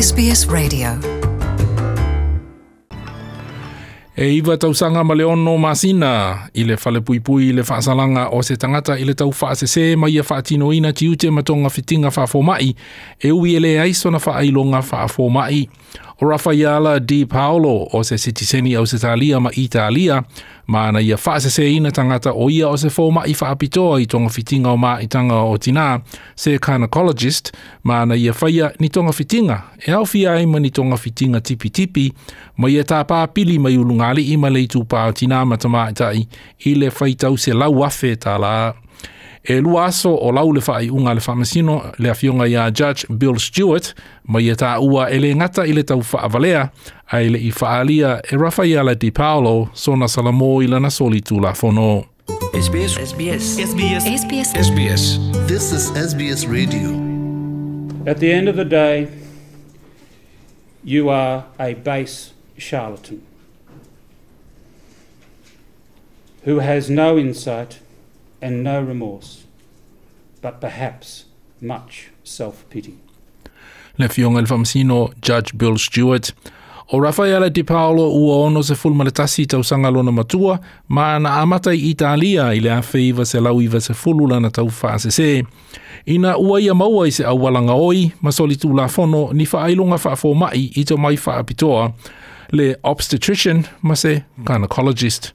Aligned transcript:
SBS 0.00 0.46
Radio. 0.50 0.88
E 4.16 4.34
iwa 4.34 4.56
tausanga 4.56 5.04
ma 5.04 5.14
le 5.14 5.24
ono 5.24 5.58
masina 5.58 6.38
i 6.54 6.64
le 6.64 6.76
fale 6.76 7.00
pui 7.00 7.20
pui 7.20 7.48
i 7.48 7.52
le 7.52 7.62
whaasalanga 7.62 8.28
o 8.30 8.42
se 8.42 8.56
tangata 8.56 8.98
i 8.98 9.04
le 9.04 9.14
tau 9.14 9.34
whaasese 9.40 9.96
ma 9.96 10.08
ia 10.08 10.22
whaatino 10.22 10.72
ina 10.72 10.92
ti 10.92 11.08
ute 11.08 11.30
matonga 11.30 11.70
fitinga 11.70 12.08
whaafomai 12.08 12.74
e 13.20 13.32
ui 13.32 13.54
ele 13.54 13.80
aisona 13.80 14.18
whaailonga 14.18 14.82
whaafomai. 14.92 15.68
O 16.20 16.26
Rafaela 16.26 16.98
Di 16.98 17.26
Paolo 17.26 17.88
o 17.92 18.02
se 18.02 18.18
sitiseni 18.18 18.74
au 18.74 18.86
se 18.86 18.98
talia 18.98 19.40
ma 19.40 19.50
Italia 19.54 20.24
ma 20.66 20.92
na 20.92 21.00
ia 21.00 21.16
whaasese 21.16 21.74
ina 21.74 21.92
tangata 21.92 22.32
o 22.32 22.50
ia 22.50 22.68
o 22.68 22.76
se 22.76 22.88
fōmai 22.88 23.34
whaapitoa 23.40 24.00
i 24.00 24.06
tonga 24.06 24.28
fitinga 24.28 24.70
o 24.70 24.76
ma 24.76 24.98
i 25.00 25.06
tanga 25.06 25.34
o 25.34 25.58
tina 25.58 26.00
se 26.34 26.58
gynecologist 26.58 27.52
ma 27.84 28.04
na 28.06 28.16
ia 28.16 28.32
whaia 28.32 28.72
ni 28.80 28.88
tonga 28.88 29.12
fitinga 29.12 29.62
e 29.86 29.92
au 29.92 30.06
fia 30.06 30.32
ai 30.32 30.46
ma 30.46 30.58
ni 30.58 30.70
tonga 30.70 30.96
fitinga 30.96 31.40
tipi 31.40 31.70
tipi 31.70 32.12
ma 32.56 32.68
ia 32.68 32.82
tā 32.82 33.04
pāpili 33.04 33.58
mai 33.58 33.78
ulungali 33.78 34.26
i 34.32 34.36
ma 34.36 34.50
leitu 34.50 34.82
pā 34.82 35.08
o 35.08 35.12
tina 35.12 35.44
matama 35.44 35.86
i 35.90 35.94
tai 35.94 36.26
i 36.66 36.74
le 36.74 36.90
whaitau 36.90 37.38
se 37.38 37.54
lau 37.54 37.84
afe 37.84 38.16
tā 38.16 38.34
la 38.42 38.74
e 39.48 39.60
lua 39.60 39.86
aso 39.86 40.10
o 40.14 40.30
lau 40.32 40.52
le 40.52 40.60
whai 40.60 40.90
unga 40.90 41.14
le 41.14 41.20
whamasino 41.20 41.92
le 41.98 42.10
awhionga 42.10 42.46
ia 42.48 42.70
Judge 42.70 43.06
Bill 43.08 43.38
Stewart 43.38 43.94
ma 44.24 44.40
ia 44.40 44.54
tā 44.54 44.76
ua 44.80 45.08
e 45.10 45.18
le 45.18 45.34
ngata 45.34 45.64
i 45.64 45.72
le 45.72 45.82
tau 45.82 46.02
whaavalea 46.04 46.68
ai 47.12 47.28
le 47.28 47.38
i 47.38 47.52
whaalia 47.60 48.20
e 48.32 48.36
Rafaela 48.36 48.94
Di 48.94 49.10
Paolo 49.10 49.70
sona 49.72 50.08
salamo 50.08 50.60
i 50.62 50.66
lana 50.66 50.90
soli 50.90 51.20
tū 51.20 51.40
la 51.40 51.54
whono. 51.62 52.04
SBS 52.52 52.92
SBS 53.10 53.44
SBS 53.72 54.04
SBS 54.04 54.48
SBS 54.68 55.02
This 55.46 55.72
is 55.72 55.88
SBS 55.96 56.44
Radio. 56.46 56.92
At 58.06 58.20
the 58.20 58.32
end 58.32 58.48
of 58.48 58.56
the 58.56 58.64
day, 58.64 59.08
you 60.84 61.08
are 61.08 61.44
a 61.58 61.72
base 61.74 62.32
charlatan 62.58 63.22
who 66.44 66.58
has 66.60 66.90
no 66.90 67.16
insight 67.18 67.78
and 68.40 68.62
no 68.62 68.80
remorse, 68.80 69.44
but 70.42 70.60
perhaps 70.60 71.24
much 71.60 72.10
self 72.24 72.64
pity. 72.70 72.94
Le 73.98 74.08
fionga 74.08 74.40
le 74.40 75.14
Judge 75.20 75.52
Bill 75.56 75.78
Stewart. 75.78 76.32
O 76.90 77.00
Rafaela 77.00 77.50
Di 77.50 77.62
Paolo 77.64 78.08
ua 78.08 78.46
ono 78.46 78.62
se 78.62 78.74
fulma 78.74 79.04
le 79.04 79.10
tasi 79.10 79.46
tau 79.46 79.62
sanga 79.62 79.90
lona 79.90 80.10
matua, 80.10 80.58
ma 80.88 81.18
na 81.18 81.40
amata 81.42 81.70
i 81.74 81.90
Italia 81.90 82.54
i 82.54 82.60
le 82.60 82.70
awhi 82.70 83.08
iwa 83.08 83.26
se 83.26 83.40
lau 83.40 83.60
iwa 83.60 83.80
se 83.80 83.92
fulu 83.92 84.26
lana 84.26 84.50
tau 84.50 84.70
whaase 84.70 85.10
se. 85.10 85.44
Ina 86.06 86.38
ua 86.38 86.60
ia 86.60 86.74
maua 86.74 87.06
i 87.06 87.10
se 87.10 87.24
awalanga 87.24 87.74
oi, 87.74 88.12
ma 88.22 88.30
soli 88.32 88.56
tu 88.56 88.72
la 88.72 88.88
fono 88.88 89.32
ni 89.32 89.44
whaafo 89.44 90.34
mai 90.34 90.70
i 90.76 90.84
to 90.84 90.96
mai 90.96 91.16
whaapitoa, 91.16 91.92
le 92.52 92.76
obstetrician 92.82 93.66
ma 93.82 93.94
se 93.94 94.24
gynecologist. 94.38 95.34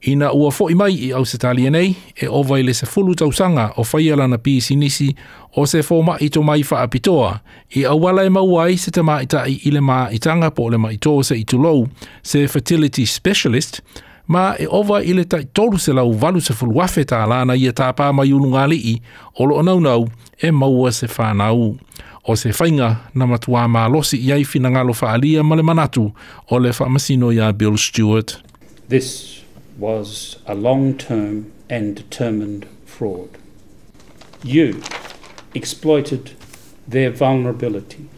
Ina 0.00 0.32
ua 0.32 0.50
fo 0.50 0.68
mai 0.74 0.94
i 0.94 1.12
au 1.12 1.24
se 1.24 1.38
talia 1.38 1.70
nei, 1.70 1.96
e 2.14 2.28
ova 2.28 2.58
i 2.58 2.62
le 2.62 2.74
se 2.74 2.86
fulu 2.86 3.14
tausanga 3.14 3.72
o 3.76 3.84
whaia 3.92 4.16
lana 4.16 4.38
pi 4.38 4.60
sinisi 4.60 5.14
o 5.56 5.64
se 5.66 5.82
fo 5.82 6.02
mai 6.02 6.18
i 6.20 6.28
to 6.28 6.42
mai 6.42 6.62
whaapitoa, 6.62 7.40
i 7.76 7.84
awala 7.84 8.24
e 8.24 8.28
mauai 8.28 8.76
se 8.76 8.90
te 8.90 9.02
mai 9.02 9.26
tai 9.26 9.60
i 9.64 9.70
le 9.70 9.80
maa 9.80 10.10
i 10.12 10.18
tanga 10.18 10.50
po 10.50 10.68
le 10.68 10.78
mai 10.78 10.98
se 11.22 11.34
i 11.34 11.44
tulou, 11.44 11.88
se 12.22 12.46
fertility 12.46 13.06
specialist, 13.06 13.80
ma 14.26 14.54
e 14.58 14.66
ova 14.68 15.02
i 15.02 15.12
le 15.12 15.24
tai 15.24 15.44
tolu 15.52 15.78
se 15.78 15.92
lau 15.92 16.12
valu 16.12 16.40
se 16.40 16.52
fulu 16.52 16.76
wafe 16.76 17.04
tā 17.04 17.26
lana 17.26 17.56
i 17.56 17.66
e 17.66 17.72
tāpā 17.72 18.12
mai 18.12 18.32
ulunga 18.32 18.66
i, 18.72 19.00
o 19.38 19.46
lo 19.46 19.62
nau 19.62 20.08
e 20.42 20.50
maua 20.50 20.92
se 20.92 21.06
whanau. 21.06 21.76
O 22.28 22.34
se 22.34 22.50
whainga 22.50 22.96
na 23.14 23.26
matua 23.26 23.68
mā 23.68 23.86
losi 23.88 24.18
i 24.18 24.32
ai 24.32 24.44
fina 24.44 24.70
ngalo 24.70 24.92
whaalia 24.92 25.44
ma 25.44 25.54
le 25.54 25.62
manatu 25.62 26.12
o 26.50 26.58
le 26.58 26.70
whamasino 26.70 27.32
ia 27.32 27.52
Bill 27.52 27.76
Stewart. 27.78 28.42
This 28.88 29.35
was 29.78 30.38
a 30.46 30.54
long 30.54 30.96
term 30.96 31.52
and 31.68 31.96
determined 31.96 32.66
fraud. 32.84 33.30
You 34.42 34.82
exploited 35.54 36.32
their 36.86 37.10
vulnerability. 37.10 38.08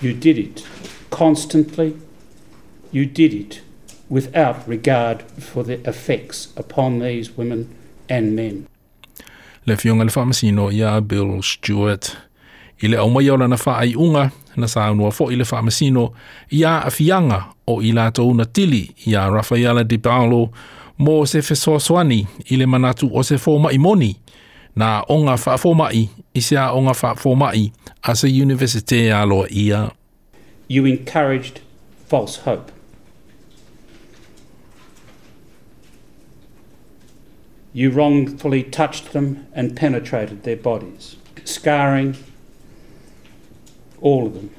You 0.00 0.12
did 0.12 0.38
it 0.38 0.66
constantly. 1.10 1.96
You 2.90 3.06
did 3.06 3.32
it 3.32 3.60
without 4.08 4.66
regard 4.68 5.22
for 5.22 5.62
the 5.62 5.86
effects 5.88 6.52
upon 6.56 6.98
these 6.98 7.36
women 7.36 7.74
and 8.08 8.36
men. 8.36 8.66
le 9.66 9.76
fionga 9.76 10.04
le 10.04 10.10
whamasino 10.10 11.06
Bill 11.08 11.42
Stewart. 11.42 12.16
I 12.82 12.86
le 12.88 12.98
o 12.98 13.06
lana 13.06 13.56
whaai 13.56 13.94
unga, 13.96 14.32
na 14.56 14.66
sa 14.68 14.86
anua 14.86 15.12
fo 15.12 15.30
i 15.30 15.36
le 15.36 15.44
whamasino, 15.44 16.12
ia 16.50 16.82
afianga 16.84 17.44
o 17.66 17.80
i 17.82 17.92
lātou 17.92 18.34
na 18.34 18.44
tili 18.44 18.90
ia 19.06 19.30
Rafaela 19.30 19.84
Di 19.84 19.98
Paolo 19.98 20.50
mo 20.98 21.24
se 21.24 21.38
whesoaswani 21.38 22.26
i 22.50 22.56
le 22.56 22.66
manatu 22.66 23.10
o 23.12 23.22
se 23.22 23.36
fōma 23.36 23.78
moni, 23.78 24.16
na 24.76 25.04
onga 25.08 25.36
whaafomai 25.36 26.08
i 26.34 26.40
se 26.40 26.56
a 26.56 26.72
onga 26.72 26.94
a 28.02 28.14
se 28.14 28.28
universite 28.28 29.12
aloa 29.12 29.48
ia. 29.50 29.90
You 30.68 30.86
encouraged 30.86 31.60
false 32.06 32.36
hope. 32.36 32.72
You 37.72 37.90
wrongfully 37.90 38.62
touched 38.62 39.12
them 39.12 39.46
and 39.52 39.76
penetrated 39.76 40.44
their 40.44 40.56
bodies, 40.56 41.16
scarring 41.44 42.16
all 44.00 44.26
of 44.26 44.34
them, 44.34 44.50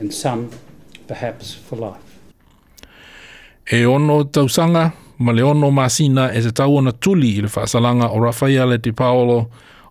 and 0.00 0.12
some 0.12 0.48
perhaps 1.06 1.54
for 1.54 1.78
life. 1.78 2.04
E 3.70 3.84
ono 3.86 4.24
tausanga, 4.24 4.92
ma 5.18 5.32
le 5.32 5.42
ono 5.42 5.70
masina 5.70 6.32
e 6.32 6.40
te 6.40 6.52
tau 6.52 6.76
ona 6.76 6.92
tuli 6.92 7.38
i 7.38 7.40
le 7.40 7.48
whaasalanga 7.48 8.10
o 8.12 8.20
Rafaela 8.20 8.76
Di 8.76 8.92
Paolo 8.92 9.50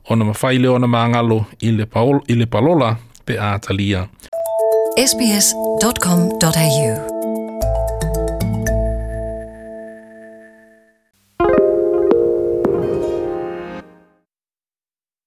o 0.09 0.15
na 0.15 0.25
mawhaile 0.25 0.67
o 0.67 0.77
na 0.77 0.87
maangalo 0.87 1.45
i 1.61 1.71
le, 1.71 1.85
paol, 1.85 2.21
i 2.27 2.35
le 2.35 2.45
palola 2.45 2.97
pe 3.25 3.37
a 3.39 3.59
talia. 3.59 4.07
sbs.com.au 4.97 6.33